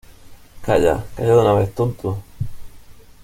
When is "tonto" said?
1.75-2.23